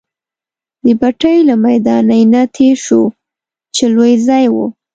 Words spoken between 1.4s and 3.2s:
له میدانۍ نه تېر شوو،